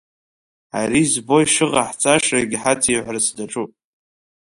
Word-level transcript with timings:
Ари 0.79 0.99
избо 1.05 1.35
ишыҟаҳҵашьагь 1.43 2.55
ҳаҵиҳәарц 2.61 3.25
даҿуп! 3.35 3.71